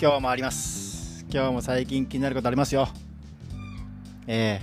[0.00, 1.26] 今日もあります。
[1.28, 2.86] 今日も最近気になることありますよ。
[4.28, 4.60] え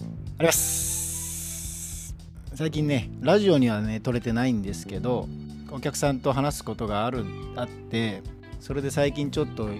[0.00, 0.04] ー、
[0.38, 2.16] あります。
[2.52, 5.28] 最近ねラジオにはね撮れてないんですけど
[5.70, 7.24] お客さんと話すことがある
[7.54, 8.24] あって
[8.58, 9.70] それで最近ちょっと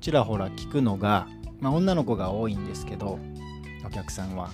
[0.00, 1.28] ちらほら聞くのが、
[1.60, 3.18] まあ、女の子が多いんですけど
[3.84, 4.52] お客さんは。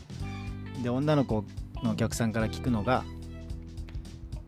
[0.82, 1.44] で女の子
[1.80, 3.04] のお客さんから聞くのが、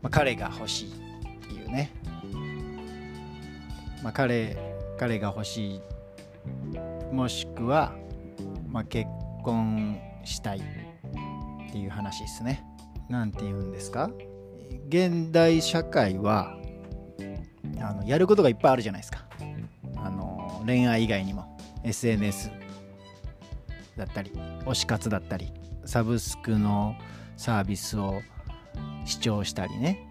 [0.02, 1.92] まあ、彼が欲しいっていうね。
[4.02, 4.56] まあ、彼
[4.98, 5.80] 彼が欲しい
[7.12, 7.92] もしくは、
[8.68, 9.08] まあ、結
[9.44, 10.62] 婚したいっ
[11.70, 12.64] ていう話ですね。
[13.08, 14.10] なんて言うんですか？
[14.88, 16.56] 現代社会は
[17.80, 19.26] あのやることがいっぱいあるじゃないですか。
[19.96, 22.50] あの恋愛以外にも SNS
[23.96, 24.30] だったり
[24.64, 25.52] 推し活だったり
[25.84, 26.94] サブスクの
[27.36, 28.20] サービスを
[29.04, 30.06] 視聴したりね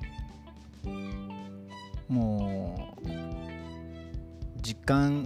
[2.10, 3.10] もう
[4.68, 5.26] 時間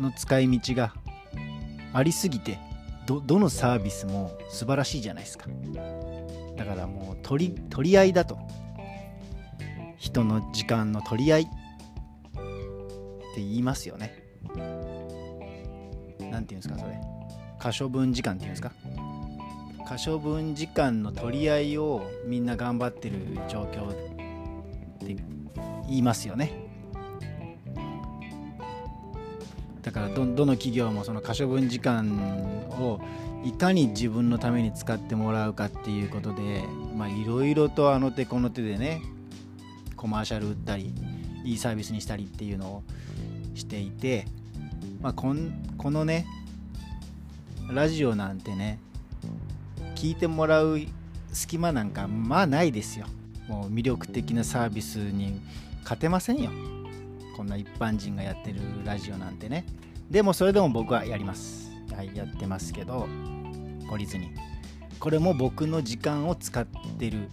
[0.00, 0.94] の使い道が
[1.92, 2.58] ありすぎて
[3.06, 5.44] どどのサービスも素晴らしいじゃないですか。
[6.56, 8.38] だからもう取り取り合いだと。
[9.98, 11.50] 人の時間の取り合いって
[13.36, 14.24] 言いますよね。
[14.56, 16.98] 何て言うんですかそれ。
[17.58, 18.72] 可処分時間っていうんですか。
[19.86, 23.18] 可処分時間の取り合いをみんな頑張ってる
[23.48, 23.94] 状況っ
[25.06, 25.14] て
[25.88, 26.65] 言いますよね。
[29.86, 32.18] だからどどの企業もその可処分時間
[32.80, 33.00] を
[33.44, 36.64] いかに自分のために使ってもらうかっていうことで
[37.22, 39.00] いろいろとあの手この手でね
[39.94, 40.92] コマーシャル売ったり
[41.44, 42.82] いいサービスにしたりっていうのを
[43.54, 44.26] していて、
[45.00, 46.26] まあ、こんこのね
[47.70, 48.80] ラジオなんてね
[49.94, 50.80] 聞いてもらう
[51.32, 53.06] 隙間なんかまあないですよ。
[53.46, 55.40] もう魅力的なサービスに
[55.84, 56.50] 勝てませんよ。
[57.36, 59.66] こんな一般人がやってるラジオなんてね。
[60.10, 61.70] でもそれでも僕はやります。
[61.94, 63.06] はいやってますけど
[63.90, 64.30] 懲りずに。
[64.98, 67.28] これも僕の時間を使ってる。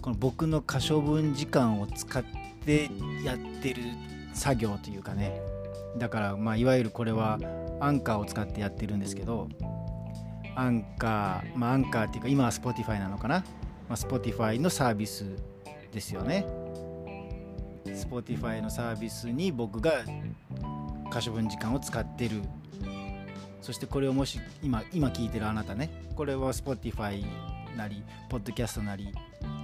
[0.00, 2.24] この僕の可処分時間を使っ
[2.64, 2.90] て
[3.24, 3.82] やってる
[4.32, 5.40] 作業というかね。
[5.98, 7.38] だからまあいわゆるこれは
[7.80, 9.48] アンカーを使ってやってるんですけど。
[10.58, 13.40] アンカーまあアンカーっていうか今は Spotify なのかな、
[13.90, 15.36] まあ、Spotify のサービス
[15.92, 16.46] ですよね。
[17.94, 20.04] Spotify のサービスに僕が
[21.10, 22.42] 可処分時間を使ってる。
[23.60, 25.90] そしてこれをもし今今聞いてるあなたね。
[26.14, 27.24] これは Spotify
[27.76, 29.12] なりポッドキャストなり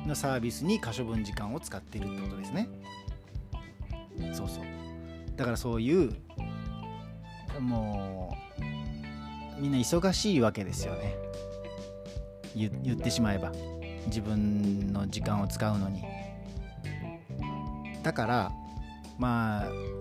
[0.06, 2.68] のサービスに可処分時間を使ってるってことですね。
[4.32, 4.64] そうそう。
[5.36, 6.14] だからそういう
[7.60, 8.36] も
[9.58, 11.16] うみんな忙しいわけですよね。
[12.54, 13.52] 言ってしまえば。
[14.06, 16.02] 自分の時間を使うのに
[18.02, 18.52] だから
[19.18, 19.92] まあ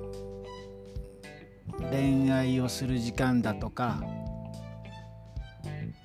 [1.92, 4.04] 恋愛をする時間だとか、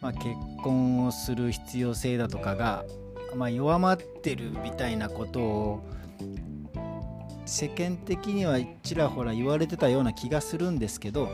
[0.00, 0.26] まあ、結
[0.62, 2.84] 婚をする必要性だとかが、
[3.34, 5.84] まあ、弱まってるみたいなことを
[7.44, 11.28] 世間的にはちらほら言われてたような気がするんですけど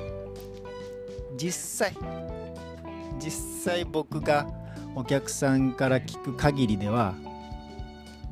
[1.37, 1.97] 実際
[3.19, 3.31] 実
[3.65, 4.47] 際僕が
[4.95, 7.15] お客さんから聞く限りでは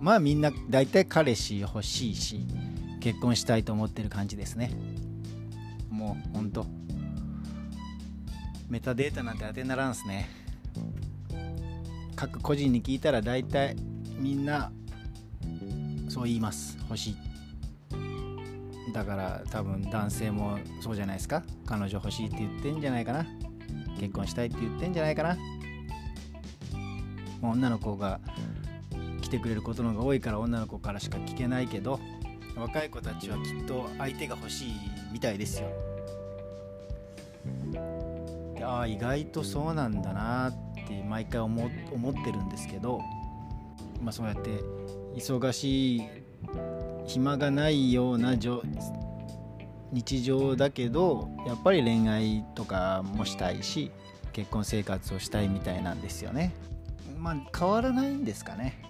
[0.01, 2.47] まあみんな大体彼氏欲しいし
[3.01, 4.71] 結婚したいと思ってる感じですね。
[5.91, 6.67] もうほんと。
[8.69, 10.29] メタデータなんて当てにならんすね。
[12.15, 13.77] 各個人に聞いたら大体
[14.19, 14.71] みんな
[16.09, 16.79] そう言います。
[16.89, 17.17] 欲しい。
[18.93, 21.43] だから多分男性もそうじゃないですか。
[21.67, 23.27] 彼女欲しいって言ってんじゃないかな。
[23.99, 25.37] 結婚したいって言ってんじゃないかな。
[27.43, 28.21] 女の子が
[29.31, 32.01] てくれることの方が多いから女の子からしか聞けないけど
[32.57, 34.73] 若い子たちはきっと相手が欲しい
[35.13, 35.69] みたいですよ。
[38.55, 40.53] でああ意外とそうなんだなっ
[40.87, 41.71] て毎回思っ
[42.25, 43.01] てるんですけど
[44.03, 44.63] まあそうやって
[45.17, 46.03] 忙しい
[47.07, 48.35] 暇がないような
[49.93, 53.91] 日常だけどやっぱり恋愛とかもしたいし
[54.33, 56.53] 結婚生活をしたいみたいなんですよね。
[57.19, 58.81] まあ変わらないんですかね。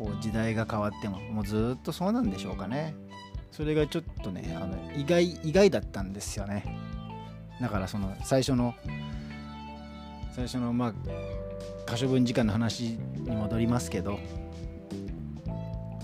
[0.00, 2.94] こう時代が変わってももうずっとそうなんでしょうかね。
[3.50, 6.64] それがちょっとねあの意外意外だったんですよね。
[7.60, 8.74] だからその最初の
[10.32, 10.94] 最初のまあ
[11.84, 14.18] 可処分時間の話に戻りますけど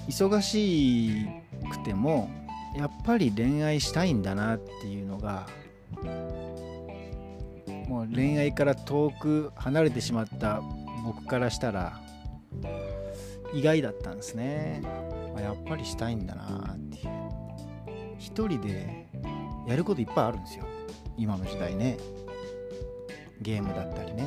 [0.09, 1.27] 忙し
[1.71, 2.29] くても
[2.77, 5.47] やっぱり恋愛したいんだなっていうのが
[7.89, 10.61] もう恋愛から遠く離れてしまった
[11.03, 11.99] 僕からしたら
[13.53, 14.83] 意外だったんですね。
[15.39, 17.11] やっぱりしたいんだなっていう。
[18.19, 19.07] 一人で
[19.67, 20.65] やることいっぱいあるんですよ。
[21.17, 21.99] 今の時代ね。
[23.41, 24.25] ゲームだったりね、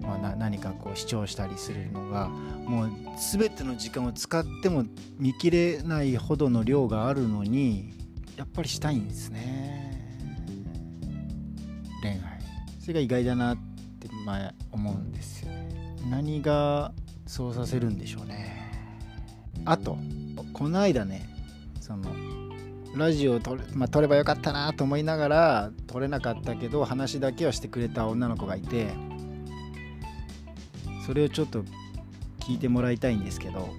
[0.00, 2.90] まあ、な何かこう視聴したりするのがもう
[3.32, 4.84] 全ての時間を使っても
[5.18, 7.92] 見切れないほどの量があるのに
[8.36, 10.18] やっぱりしたいんですね。
[12.02, 12.20] 恋愛。
[12.80, 13.58] それが意外だなっ
[14.00, 15.96] て前思うんですよね。
[16.10, 16.92] 何が
[17.26, 18.72] そうさせるんでしょうね。
[19.64, 19.96] あと
[20.52, 21.26] この間ね
[21.80, 22.10] その
[22.96, 28.92] ラジオを撮れ,、まあ、撮ればよかったなと思いながら撮れなかったけど話だけはしてくれた女の子がいて
[31.06, 31.64] それをちょっと
[32.40, 33.70] 聞いてもらいたいんですけど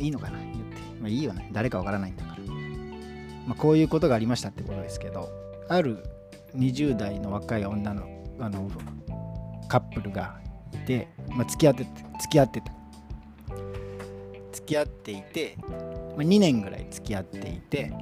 [0.00, 0.62] いいのかな言って、
[1.00, 1.48] まあ、いいよね。
[1.52, 2.38] 誰かわからないんだから、
[3.46, 5.30] まあ、こういうことがありましたってことですけど
[5.68, 6.04] ある
[6.54, 8.06] 20代の若い女の
[8.38, 8.70] あの
[9.68, 10.38] カップルが
[10.76, 12.72] て、まあ、付き合って付き合ってた。
[14.52, 17.92] 付き合っていて、まあ、2年ぐらい付き合っていて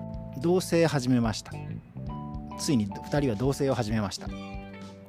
[0.40, 1.52] 同棲始めました。
[2.58, 4.28] ついに2人は同棲を始めました。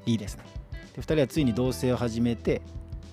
[0.05, 0.43] いいですね。
[0.95, 2.61] で2人はついに同棲を始めて、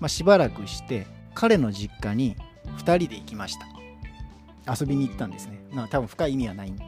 [0.00, 2.37] まあ、しばらくして彼の実家に
[2.78, 3.66] 2人で行きました。
[4.66, 6.84] 遊びに行ったんですね、まあ、多分深い意味はないんで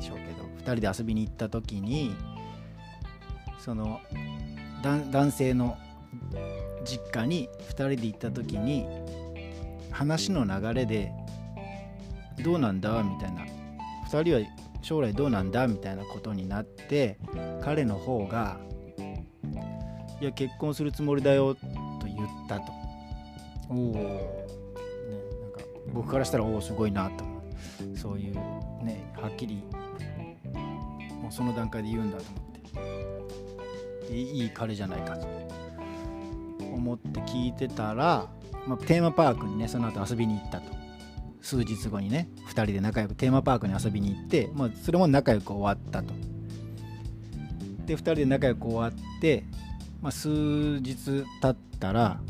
[0.00, 2.14] しょうけど2人で遊びに行った時に
[3.58, 4.00] その
[4.82, 5.76] 男性の
[6.88, 8.86] 実家に2人で行った時に
[9.90, 11.12] 話の流れで
[12.42, 13.44] 「どうなんだ?」みたいな。
[14.10, 14.40] 2人は
[14.80, 15.66] 将来どうなんだ？
[15.66, 17.18] みたいなことになって
[17.62, 18.56] 彼の方が
[20.20, 21.60] 「いや結婚するつもりだよ」と
[22.06, 22.72] 言ったと。
[23.68, 24.02] おお、ね、
[25.42, 25.60] なんか
[25.92, 27.24] 僕からしたらおおすごいなと
[27.94, 28.34] そういう
[28.82, 29.62] ねはっきり
[31.20, 32.48] もうその段階で言うんだと思って。
[34.10, 35.26] いい彼じゃないかと
[36.78, 38.28] 思って聞いてたら
[38.68, 40.76] まあ、テーマパークにねその後遊びに行ったと。
[41.40, 46.12] 数日後にね2人で仲良くテーマパークに遊びに行って、まあ、それも仲良く終わったと。
[47.86, 49.44] で2人で仲良く終わって、
[50.02, 50.28] まあ、数
[50.80, 52.20] 日経ったら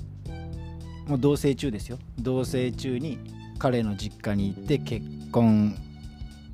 [1.08, 1.98] もう同棲中ですよ。
[2.18, 3.18] 同棲中に
[3.58, 5.76] 彼の実家に行って結婚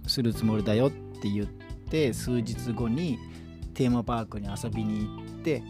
[0.06, 3.18] するつもりだよって言って数日後に
[3.74, 5.62] テーマパークに遊びに行って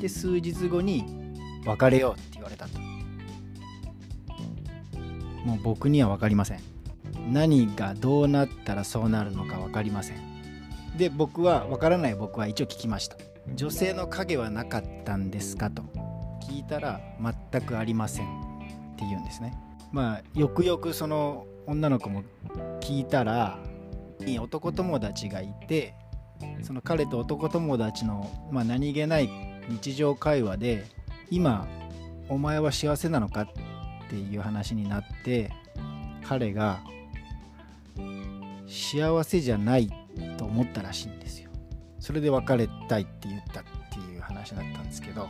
[0.00, 1.23] で数日後に
[1.64, 2.78] 別れようって言われたと。
[5.44, 6.60] もう僕には分かりません。
[7.30, 10.16] 何がどうなったらそうなるのか分かりません。
[10.96, 13.16] で僕は分からない僕は一応聞きました。
[13.54, 15.82] 女性の影はなかったんですかと。
[16.48, 17.00] 聞いたら
[17.50, 18.28] 全くありませんっ
[18.96, 19.54] て言うんですね。
[19.92, 22.24] まあよくよくその女の子も
[22.80, 23.58] 聞いたら
[24.40, 25.94] 男友達がいて
[26.62, 29.28] その彼と男友達の、まあ、何気ない
[29.68, 30.84] 日常会話で
[31.30, 31.66] 今
[32.28, 33.48] お前は幸せなのかっ
[34.08, 35.50] ていう話になって
[36.26, 36.80] 彼が
[38.66, 39.90] 幸せじゃない
[40.38, 41.50] と思ったらしいんですよ。
[42.00, 45.28] それで別れたいって言ったっていう話だったんですけど。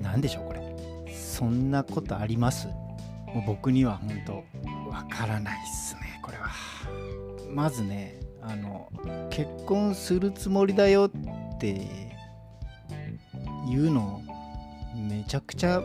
[0.00, 1.12] 何でしょうこれ。
[1.12, 2.68] そんなことあります？
[2.68, 4.36] もう僕には本当
[4.90, 6.48] わからないっすねこれは。
[7.50, 8.90] まずねあの
[9.30, 11.10] 結婚するつもりだよ
[11.54, 12.09] って
[13.70, 14.20] 言うの
[14.94, 15.82] めちゃくちゃ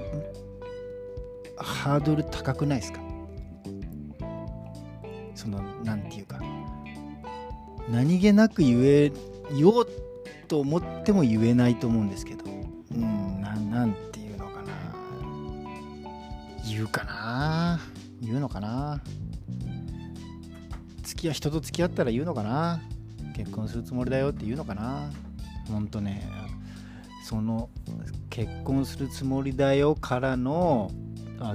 [1.58, 3.00] ハードル高くないですか？
[5.36, 6.42] その何て言うか。
[7.90, 9.12] 何気なく言え
[9.54, 9.88] 言おう
[10.48, 12.44] と思っても言えないと思うんですけど。
[12.92, 14.72] うんなんていうのかな。
[16.68, 17.80] 言うかな。
[18.22, 19.02] 言うのかな。
[21.04, 22.82] 付き合人と付き合ったら言うのかな。
[23.36, 25.12] 結婚するつもりだよって言うのかな。
[25.68, 26.28] ほんとね。
[27.26, 27.72] その
[28.30, 30.92] 結婚するつもりだよからの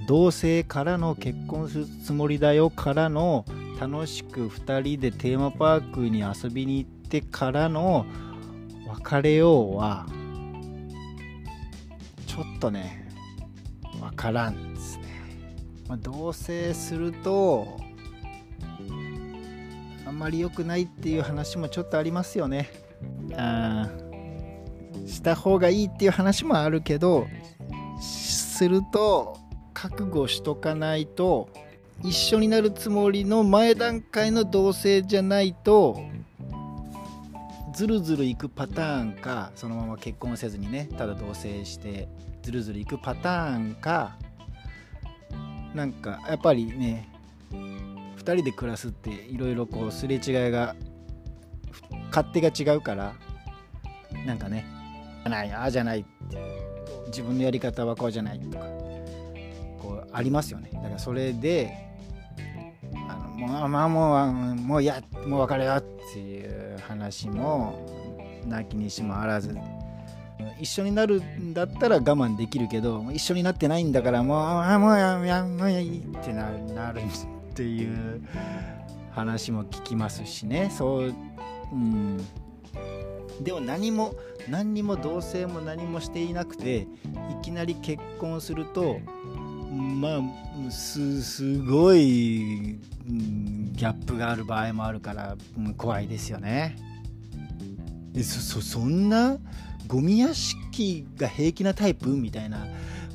[0.09, 3.45] 同性からの結婚するつもりだよからの
[3.81, 8.05] 楽しく2人でテーマパークに遊びに行ってからの
[8.89, 10.07] 別れようは
[12.27, 13.09] ちょっとね
[14.01, 15.05] 分からんですね、
[15.89, 17.79] まあ、同棲すると
[20.05, 22.69] あんまり良くないっていう話もちょっとありますよね。
[23.37, 23.89] あ
[25.07, 27.27] した方がいいっていう話もあるけど
[28.01, 29.39] すると
[29.75, 31.49] 覚悟しとかないと
[32.03, 36.01] 一緒になるつもりの前段階の同棲じゃないと
[37.75, 42.09] ずるずるいくパターンかそのまま結婚せずにねただ同棲して
[42.43, 44.17] ずるずるいくパターンか
[45.75, 47.09] なんかやっぱりね
[47.53, 50.75] 2人で暮らすっていろいろこうすれ違いが
[52.09, 53.15] 勝手が違うから
[54.27, 56.05] なんかねゃないああじゃない
[57.07, 58.65] 自分のやり方はこうじゃないとか
[59.81, 60.71] こうありますよね。
[60.73, 61.73] だからそれで
[63.09, 67.87] あのもうまあもうもうやもう別れよっていう話も
[68.47, 69.57] なきにしもあらず。
[70.59, 78.23] 一緒になるんだったら我慢できるけど一緒になってないんだからもうあもうややもういいってななるっていう
[79.11, 80.71] 話も聞きますしね。
[80.71, 81.15] そう
[81.73, 82.25] うん。
[83.43, 84.15] でも何も
[84.49, 86.87] 何にも同棲も何もしていなくてい
[87.43, 89.01] きなり結婚すると
[89.73, 95.37] まあすすごい、ギャップがある場合もあるから、
[95.77, 96.77] 怖いですよね。
[98.17, 99.39] そそそんな
[99.87, 102.67] ゴミ屋敷が平気なタイプみたいな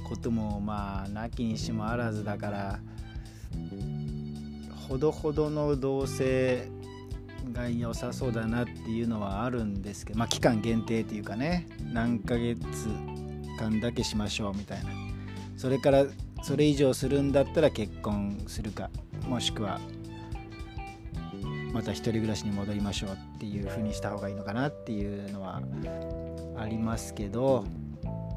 [0.08, 2.79] こともまあなきにしもあらずだから
[4.88, 6.70] ほどほどの同棲
[7.54, 12.60] が良さそうだなっていうのはあるんですけどまあ期間限定っていうかね何ヶ月
[13.60, 14.92] 間だけしましょうみたいな。
[15.58, 16.06] それから
[16.44, 18.90] それ以上するんだったら結婚するか
[19.28, 19.80] もしくは
[21.74, 25.62] また一人暮らしに戻りましょうっていう風にした方がいいのかなっていうのは
[26.58, 27.66] ありますけど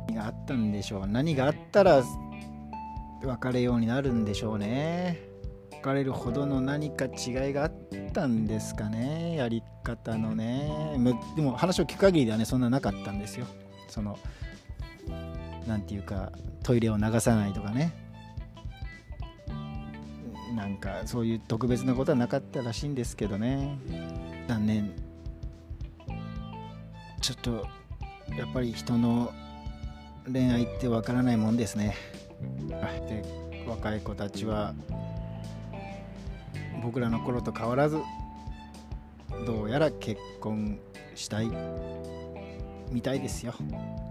[0.08, 2.02] 何があったんでしょう何があったら
[3.22, 5.27] 別れようになるんでしょうね。
[5.82, 7.72] 別れるほどの何か違いがあっ
[8.12, 10.68] たんですかねやり方のね。
[11.36, 13.46] でも話を聞く限りではねそんななかったんですよ。
[13.88, 14.18] その
[15.66, 16.32] 何て言うか
[16.62, 17.92] トイレを流さないとかね。
[20.54, 23.78] なんかそういう特別なことはなかったらしいんですけどね。
[24.48, 24.92] 残念。
[27.20, 27.66] ちょっと
[28.36, 29.32] やっぱり人の
[30.30, 31.94] 恋愛ってわからないもんですね。
[33.08, 33.22] で
[33.66, 34.74] 若い子たちは
[36.82, 37.98] 僕らの頃と変わらず
[39.46, 40.78] どうやら結婚
[41.14, 41.50] したい
[42.90, 43.54] みたいですよ。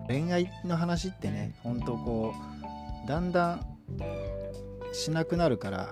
[0.07, 2.33] 恋愛の話ってねほんとこ
[3.05, 3.61] うだんだん
[4.93, 5.89] しなくなるから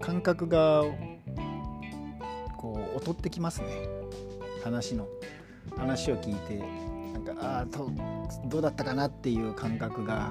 [0.00, 0.82] 感覚が
[2.58, 3.68] こう劣ってきますね。
[4.62, 5.06] 話の
[5.76, 6.58] 話を聞いて
[7.12, 7.66] なんかああ
[8.46, 10.30] どうだったかなっていう感覚が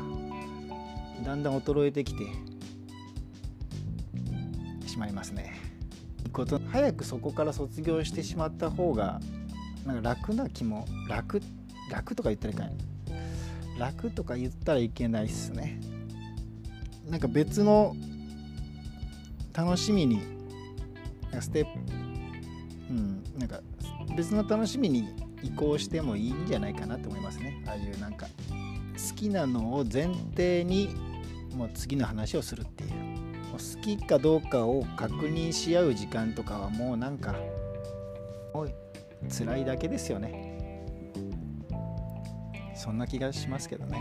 [1.23, 2.25] だんだん衰えてきて
[4.93, 5.53] しまいますね。
[6.31, 9.19] こと早くそこから卒業してしまった方が
[9.85, 11.41] なんか楽な気も楽
[11.89, 12.77] 楽とか言ったらいかん。
[13.77, 15.81] 楽とか言ったらいけないっすね。
[17.09, 17.95] なんか別の
[19.51, 20.21] 楽しみに
[21.39, 21.79] ステップ
[22.89, 23.59] うんなんか
[24.15, 25.09] 別の楽しみに
[25.41, 27.63] 移行してもいいんじゃないかなと思いますね。
[27.67, 30.95] ああいうなんか好きなのを前提に
[31.55, 33.12] もう次の話をするっていう。
[33.63, 37.33] 好きかどうかを確認し合う時間とかはもうなんか
[38.53, 38.71] もう
[39.29, 40.51] 辛いだけですよね。
[42.75, 43.97] そんな気がしますけどね。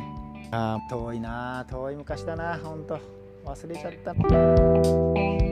[0.51, 2.99] あ遠いな遠い昔だなほんと。
[3.45, 5.52] 忘れちゃった。